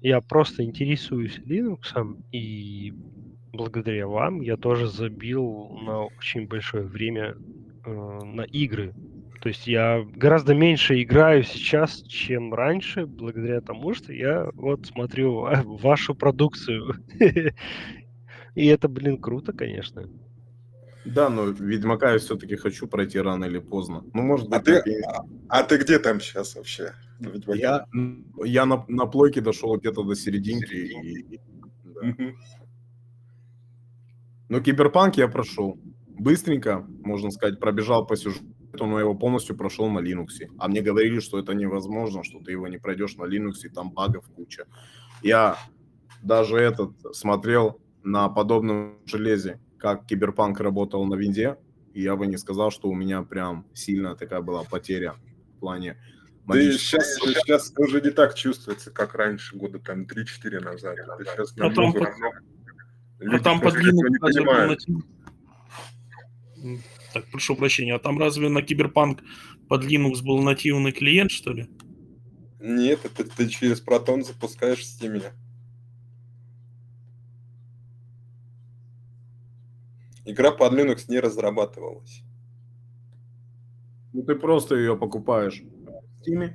[0.00, 1.94] я просто интересуюсь Linux,
[2.32, 2.92] и
[3.52, 7.36] благодаря вам я тоже забил на очень большое время
[7.84, 7.90] э,
[8.24, 8.94] на игры.
[9.40, 15.48] То есть я гораздо меньше играю сейчас, чем раньше, благодаря тому, что я вот смотрю
[15.64, 16.94] вашу продукцию.
[18.54, 20.08] И это, блин, круто, конечно.
[21.04, 24.04] Да, но Ведьмака я все-таки хочу пройти рано или поздно.
[24.14, 26.92] Ну, может быть, А ты, например, а, а ты где там сейчас вообще?
[27.48, 27.86] я,
[28.44, 30.74] я на, на плойке дошел где-то до серединки.
[30.74, 31.40] И,
[31.84, 32.14] да.
[34.52, 35.80] Но Киберпанк я прошел.
[36.08, 38.44] Быстренько, можно сказать, пробежал по сюжету,
[38.84, 40.46] но его полностью прошел на Linux.
[40.58, 43.92] А мне говорили, что это невозможно, что ты его не пройдешь на Linux, и там
[43.92, 44.66] багов куча.
[45.22, 45.56] Я
[46.22, 51.56] даже этот смотрел на подобном железе, как Киберпанк работал на винде,
[51.94, 55.14] и я бы не сказал, что у меня прям сильно такая была потеря
[55.56, 55.96] в плане
[56.46, 60.98] Да и сейчас, сейчас уже не так чувствуется, как раньше, года там 3-4 назад.
[60.98, 62.42] Это сейчас А там намного-
[63.22, 64.88] под- А люди там под Linux
[66.62, 66.78] не
[67.12, 69.22] Так, прошу прощения, а там разве на Киберпанк
[69.68, 71.68] под Linux был нативный клиент, что ли?
[72.60, 75.22] Нет, это ты через Proton запускаешь в Steam.
[80.24, 82.22] Игра под Linux не разрабатывалась.
[84.12, 86.54] Ну, ты просто ее покупаешь в Steam,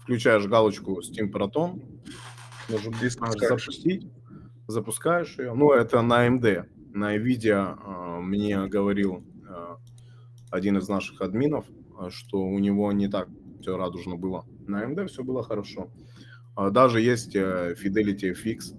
[0.00, 1.80] включаешь галочку Steam Proton,
[2.68, 4.06] нажимаешь запустить,
[4.72, 5.54] запускаешь ее.
[5.54, 6.66] Ну, это на AMD.
[6.94, 9.76] На NVIDIA э, мне говорил э,
[10.50, 11.64] один из наших админов,
[12.10, 13.28] что у него не так
[13.60, 14.44] все радужно было.
[14.66, 15.90] На AMD все было хорошо.
[16.54, 18.76] А Даже есть э, Fidelity FX,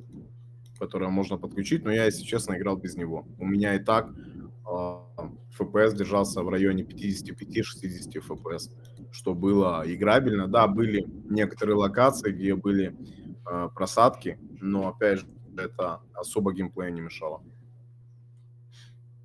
[0.77, 3.25] которое можно подключить, но я, если честно, играл без него.
[3.39, 4.09] У меня и так
[4.65, 5.05] а,
[5.57, 8.69] FPS держался в районе 55-60 FPS,
[9.11, 10.47] что было играбельно.
[10.47, 12.95] Да, были некоторые локации, где были
[13.75, 15.27] просадки, но опять же,
[15.62, 17.43] это особо геймплею не мешало.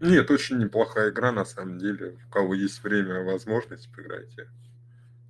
[0.01, 2.19] Нет, очень неплохая игра на самом деле.
[2.27, 4.49] У кого есть время и возможность, поиграйте.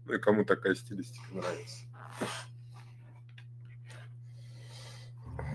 [0.05, 1.85] Ну и кому такая стилистика нравится.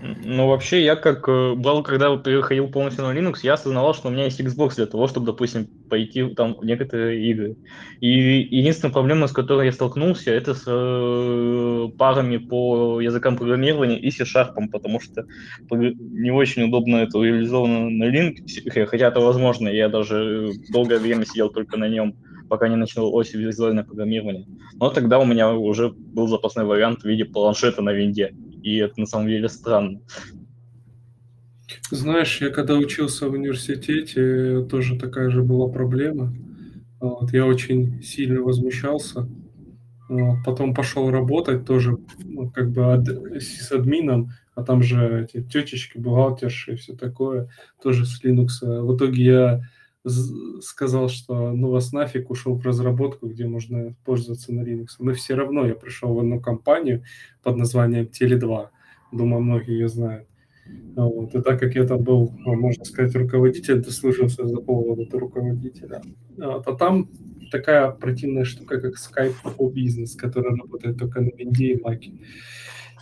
[0.02, 4.10] Ну, вообще, я как э, брал, когда переходил полностью на Linux, я осознавал, что у
[4.10, 7.56] меня есть Xbox для того, чтобы, допустим, пойти там в некоторые игры.
[8.00, 14.10] И единственная проблема, с которой я столкнулся, это с э, парами по языкам программирования и
[14.10, 15.26] C-Sharp, потому что
[15.70, 21.50] не очень удобно это реализовано на Linux, хотя это возможно, я даже долгое время сидел
[21.50, 22.16] только на нем,
[22.48, 24.46] пока не началось визуальное программирование.
[24.74, 28.34] Но тогда у меня уже был запасной вариант в виде планшета на винде.
[28.64, 30.00] И это на самом деле странно.
[31.90, 36.34] Знаешь, я когда учился в университете, тоже такая же была проблема.
[36.98, 39.28] Вот, я очень сильно возмущался.
[40.08, 43.06] Вот, потом пошел работать тоже, ну, как бы ад-
[43.38, 47.50] с админом, а там же эти тетечки, бухгалтерши и все такое,
[47.82, 48.62] тоже с Linux.
[48.62, 49.62] В итоге я
[50.06, 54.88] сказал, что ну вас нафиг, ушел в разработку, где можно пользоваться на Linux.
[54.98, 57.02] Но все равно я пришел в одну компанию
[57.42, 58.68] под названием Теле2.
[59.12, 60.28] Думаю, многие ее знают.
[60.96, 61.34] Вот.
[61.34, 66.02] И так как я там был, ну, можно сказать, руководитель, ты слышался за повода руководителя.
[66.36, 66.66] Вот.
[66.66, 67.10] А там
[67.50, 72.12] такая противная штука, как Skype for Business, которая работает только на винде и маке.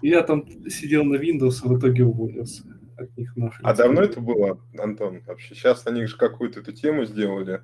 [0.02, 2.64] И я там сидел на Windows, а в итоге уволился
[2.96, 3.34] от них.
[3.62, 5.54] А давно это было, Антон, вообще?
[5.54, 7.62] Сейчас они же какую-то эту тему сделали.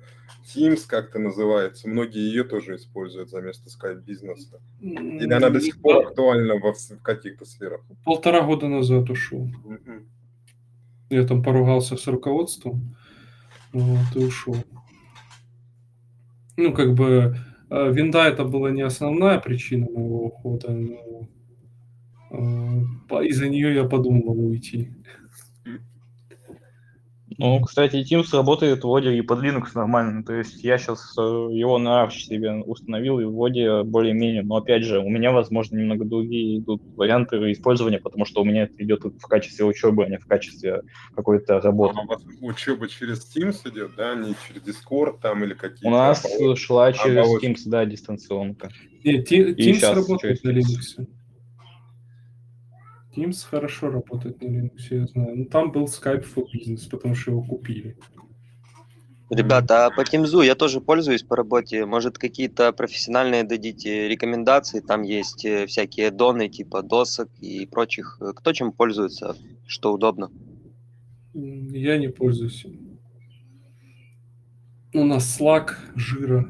[0.53, 1.89] Teams как-то называется.
[1.89, 4.59] Многие ее тоже используют за место Skype бизнеса.
[4.79, 7.81] Или она до сих пор актуальна во в каких-то сферах?
[8.03, 9.49] Полтора года назад ушел.
[9.65, 10.07] Мгм.
[11.09, 12.95] Я там поругался с руководством,
[13.73, 14.55] вот, и ушел.
[16.55, 17.35] Ну, как бы,
[17.69, 21.27] э, винда это была не основная причина моего ухода, но
[22.31, 24.91] э, из-за нее я подумал уйти.
[27.39, 30.23] Ну, кстати, Teams работает вроде и под Linux нормально.
[30.25, 34.43] То есть я сейчас его на Arch себе установил и вроде более-менее.
[34.43, 38.63] Но опять же, у меня, возможно, немного другие идут варианты использования, потому что у меня
[38.63, 40.81] это идет в качестве учебы, а не в качестве
[41.15, 41.95] какой-то работы.
[41.97, 45.87] А у вас учеба через Teams идет, да, не через Discord там или какие-то?
[45.87, 46.61] У нас оболочки?
[46.61, 47.45] шла через оболочки.
[47.47, 48.69] Teams, да, дистанционка.
[49.05, 51.07] Не, Ти- И Teams работает на Linux.
[53.15, 55.37] Teams хорошо работает на Linux, я знаю.
[55.37, 57.97] Но там был Skype for Business, потому что его купили.
[59.29, 61.85] Ребята, а по Тимзу я тоже пользуюсь по работе.
[61.85, 64.79] Может, какие-то профессиональные дадите рекомендации?
[64.79, 68.19] Там есть э, всякие доны типа досок и прочих.
[68.35, 69.35] Кто чем пользуется?
[69.67, 70.31] Что удобно?
[71.33, 72.99] Я не пользуюсь им.
[74.93, 76.49] У нас Slack, жира.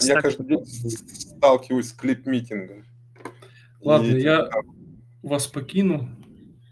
[0.00, 2.84] Я каждый день сталкиваюсь с клип-митингом.
[3.80, 4.48] Ладно, И- я
[5.22, 6.08] вас покину.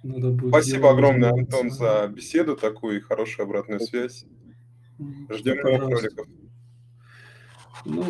[0.02, 1.58] Надо будет Спасибо огромное, заниматься.
[1.58, 4.24] Антон, за беседу такую и хорошую обратную связь.
[5.30, 6.26] Ждем новых роликов.
[7.84, 8.04] Ну,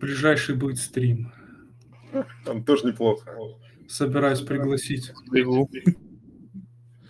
[0.00, 1.32] ближайший будет стрим.
[2.44, 3.34] Там тоже неплохо.
[3.88, 5.12] Собираюсь пригласить.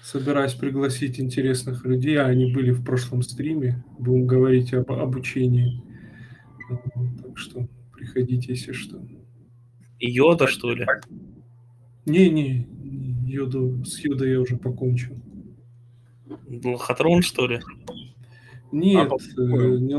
[0.03, 3.85] Собираюсь пригласить интересных людей, а они были в прошлом стриме.
[3.99, 5.83] Будем говорить об обучении.
[7.23, 9.01] Так что приходите, если что.
[10.05, 10.84] Йода, что ли?
[12.07, 12.66] Не-не,
[13.26, 15.14] йоду, с йодой я уже покончил.
[16.64, 17.61] Лохотрон, что ли?
[18.72, 19.94] Нет, по- э, не,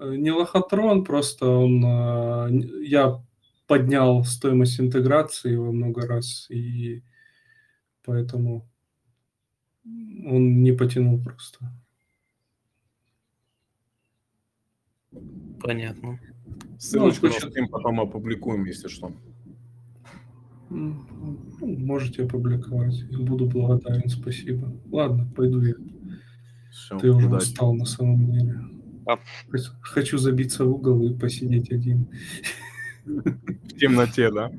[0.00, 3.22] э, не лохотрон, просто он, а, н- я
[3.66, 7.02] поднял стоимость интеграции во много раз, и
[8.04, 8.66] поэтому
[9.84, 11.58] он не потянул просто.
[15.60, 16.18] Понятно.
[16.78, 19.12] Ссылочку Ну, слушай- стрим потом опубликуем, если что.
[20.70, 20.96] Ну,
[21.60, 23.04] Можете опубликовать.
[23.16, 24.72] Буду благодарен, спасибо.
[24.90, 25.74] Ладно, пойду я.
[26.70, 27.42] Все, Ты уже удачи.
[27.44, 28.58] устал на самом деле.
[29.06, 29.18] А.
[29.82, 32.06] Хочу забиться в угол и посидеть один.
[33.04, 34.50] В темноте, да?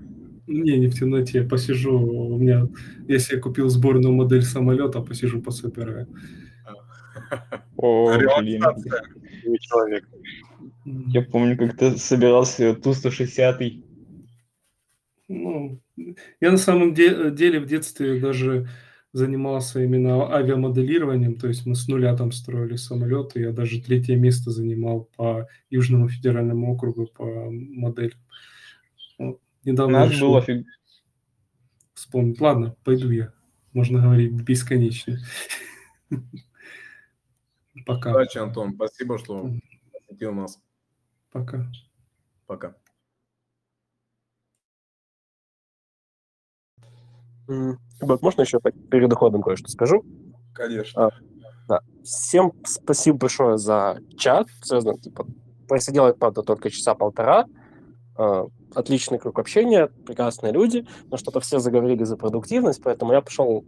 [0.48, 1.44] Не, не в темноте.
[1.44, 1.98] Посижу.
[1.98, 2.68] У меня,
[3.08, 6.08] если я купил сборную модель самолета, посижу, пособираю.
[7.78, 8.62] О, блин.
[9.62, 10.08] Человек.
[10.86, 13.84] Я помню, как ты собирался Ту-160.
[15.30, 15.80] Ну,
[16.42, 18.68] я на самом де- деле в детстве даже
[19.14, 24.50] занимался именно авиамоделированием, то есть мы с нуля там строили самолеты, я даже третье место
[24.52, 28.20] занимал по Южному федеральному округу по моделям.
[29.20, 29.40] Вот.
[29.64, 30.66] Недавно Надо решил было фиг...
[31.94, 32.42] вспомнить.
[32.42, 33.34] Ладно, пойду я.
[33.72, 35.20] Можно говорить бесконечно.
[37.86, 38.12] Пока.
[38.12, 38.74] Удачи, Антон.
[38.74, 39.52] Спасибо, что
[40.08, 40.60] посетил нас.
[41.34, 41.66] Пока.
[42.46, 42.76] Пока.
[47.48, 50.06] Ребят, можно еще так перед уходом кое-что скажу?
[50.54, 51.08] Конечно.
[51.08, 51.10] А,
[51.68, 51.80] Да.
[52.04, 54.48] Всем спасибо большое за чат.
[54.62, 55.26] Серьезно, типа,
[55.68, 57.46] просидел я, правда, только часа полтора.
[58.16, 63.64] А, Отличный круг общения, прекрасные люди, но что-то все заговорили за продуктивность, поэтому я пошел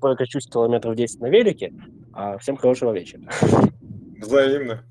[0.00, 1.72] прокачусь километров 10 на велике.
[2.12, 3.22] А всем хорошего вечера.
[4.18, 4.84] Взаимно.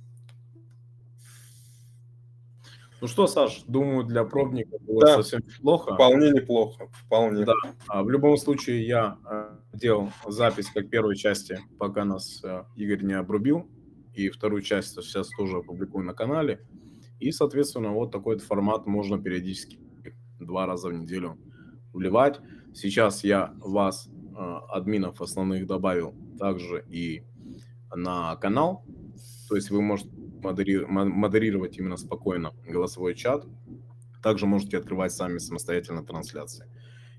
[3.02, 5.16] Ну что, Саш, думаю, для пробника было Да.
[5.16, 5.94] совсем неплохо.
[5.94, 6.88] Вполне неплохо.
[6.92, 7.46] Вполне.
[7.46, 7.54] Да.
[7.88, 13.04] А, В любом случае, я э, делал запись как первой части, пока нас э, Игорь
[13.04, 13.70] не обрубил.
[14.14, 16.60] И вторую часть сейчас тоже опубликую на канале.
[17.20, 19.80] И, соответственно, вот такой вот формат можно периодически
[20.40, 21.38] два раза в неделю
[21.94, 22.40] вливать.
[22.74, 27.24] Сейчас я вас, э, админов основных, добавил также и
[27.96, 28.84] на канал.
[29.48, 30.10] То есть вы можете
[30.44, 33.46] модери- мо- модерировать именно спокойно голосовой чат.
[34.22, 36.66] Также можете открывать сами самостоятельно трансляции.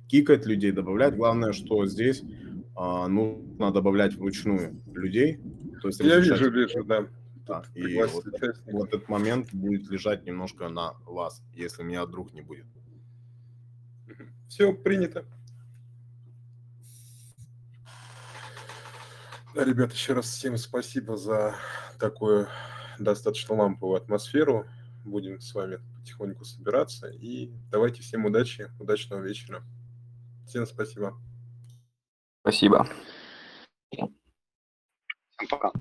[0.07, 1.17] Кикать людей, добавлять.
[1.17, 2.23] Главное, что здесь
[2.75, 5.41] а, нужно добавлять вручную людей.
[5.81, 7.07] То есть Я вижу, вижу, да.
[7.47, 8.73] Да, и вот, участников.
[8.73, 12.67] вот этот момент будет лежать немножко на вас, если меня вдруг не будет.
[14.49, 15.25] Все принято.
[19.55, 21.57] Да, ребят, еще раз всем спасибо за
[21.99, 22.47] такую
[23.05, 24.67] достаточно ламповую атмосферу.
[25.05, 27.09] Будем с вами потихоньку собираться.
[27.09, 29.63] И давайте всем удачи, удачного вечера.
[30.47, 31.17] Всем спасибо.
[32.43, 32.89] Спасибо.
[33.91, 34.15] Всем
[35.49, 35.73] пока.